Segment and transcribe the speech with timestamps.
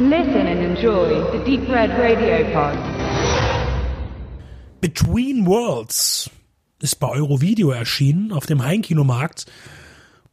[0.00, 2.78] Listen and enjoy the Deep Red Radio Pod.
[4.80, 6.30] Between Worlds
[6.80, 9.46] ist bei Eurovideo erschienen auf dem Heimkinomarkt.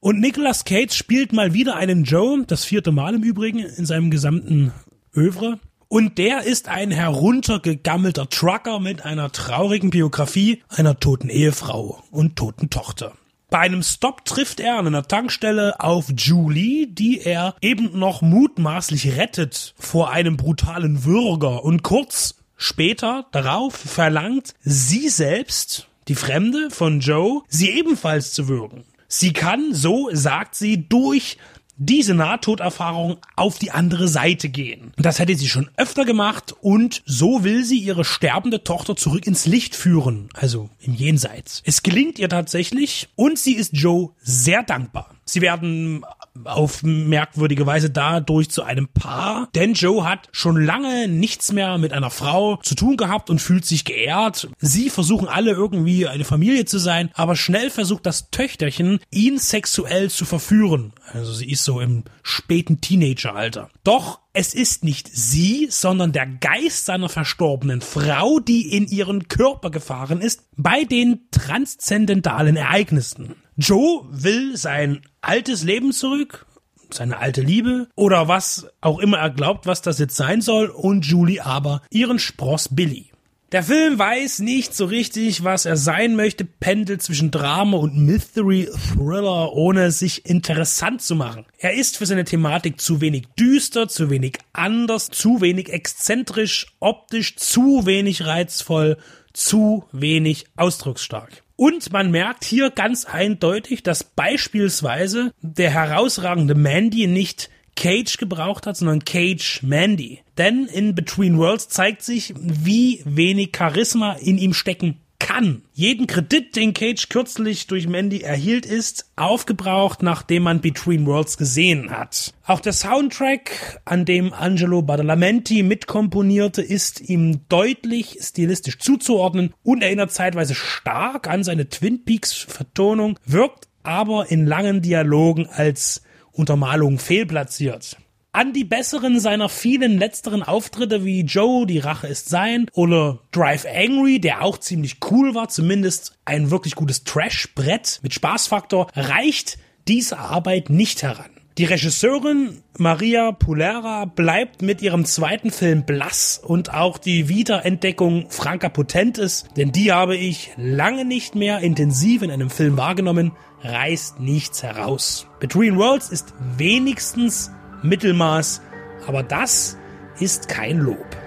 [0.00, 4.10] Und Nicolas Cage spielt mal wieder einen Joe, das vierte Mal im Übrigen in seinem
[4.10, 4.72] gesamten
[5.14, 5.60] Övre.
[5.88, 12.70] Und der ist ein heruntergegammelter Trucker mit einer traurigen Biografie einer toten Ehefrau und toten
[12.70, 13.12] Tochter.
[13.50, 19.16] Bei einem Stop trifft er an einer Tankstelle auf Julie, die er eben noch mutmaßlich
[19.16, 27.00] rettet vor einem brutalen Würger und kurz später darauf verlangt sie selbst, die Fremde von
[27.00, 28.84] Joe, sie ebenfalls zu würgen.
[29.08, 31.36] Sie kann, so sagt sie, durch
[31.80, 34.92] diese Nahtoderfahrung auf die andere Seite gehen.
[34.98, 39.46] Das hätte sie schon öfter gemacht und so will sie ihre sterbende Tochter zurück ins
[39.46, 41.62] Licht führen, also im Jenseits.
[41.64, 45.14] Es gelingt ihr tatsächlich und sie ist Joe sehr dankbar.
[45.24, 46.04] Sie werden
[46.44, 51.92] auf merkwürdige Weise dadurch zu einem Paar, denn Joe hat schon lange nichts mehr mit
[51.92, 54.48] einer Frau zu tun gehabt und fühlt sich geehrt.
[54.58, 60.10] Sie versuchen alle irgendwie eine Familie zu sein, aber schnell versucht das Töchterchen, ihn sexuell
[60.10, 60.92] zu verführen.
[61.12, 63.68] Also sie ist so im späten Teenageralter.
[63.84, 69.70] Doch es ist nicht sie, sondern der Geist seiner verstorbenen Frau, die in ihren Körper
[69.70, 73.34] gefahren ist, bei den transzendentalen Ereignissen.
[73.56, 76.46] Joe will sein altes Leben zurück,
[76.92, 81.06] seine alte Liebe oder was auch immer er glaubt, was das jetzt sein soll, und
[81.06, 83.10] Julie aber ihren Spross Billy.
[83.52, 88.68] Der Film weiß nicht so richtig, was er sein möchte, pendelt zwischen Drama und Mystery
[88.94, 91.46] Thriller, ohne sich interessant zu machen.
[91.58, 97.34] Er ist für seine Thematik zu wenig düster, zu wenig anders, zu wenig exzentrisch, optisch
[97.34, 98.98] zu wenig reizvoll,
[99.32, 101.42] zu wenig ausdrucksstark.
[101.60, 108.78] Und man merkt hier ganz eindeutig, dass beispielsweise der herausragende Mandy nicht Cage gebraucht hat,
[108.78, 110.20] sondern Cage Mandy.
[110.38, 115.62] Denn in Between Worlds zeigt sich, wie wenig Charisma in ihm stecken kann.
[115.72, 121.90] Jeden Kredit, den Cage kürzlich durch Mandy erhielt, ist aufgebraucht, nachdem man Between Worlds gesehen
[121.90, 122.34] hat.
[122.44, 130.10] Auch der Soundtrack, an dem Angelo Badalamenti mitkomponierte, ist ihm deutlich stilistisch zuzuordnen und erinnert
[130.10, 136.02] zeitweise stark an seine Twin Peaks Vertonung, wirkt aber in langen Dialogen als
[136.32, 137.96] Untermalung fehlplatziert.
[138.32, 143.66] An die besseren seiner vielen letzteren Auftritte wie Joe, die Rache ist sein oder Drive
[143.66, 149.58] Angry, der auch ziemlich cool war, zumindest ein wirklich gutes Trash-Brett mit Spaßfaktor, reicht
[149.88, 151.30] diese Arbeit nicht heran.
[151.58, 158.68] Die Regisseurin Maria Pulera bleibt mit ihrem zweiten Film blass und auch die Wiederentdeckung Franka
[158.68, 164.62] Potentes, denn die habe ich lange nicht mehr intensiv in einem Film wahrgenommen, reißt nichts
[164.62, 165.26] heraus.
[165.40, 167.50] Between Worlds ist wenigstens
[167.82, 168.60] Mittelmaß,
[169.06, 169.76] aber das
[170.18, 171.19] ist kein Lob.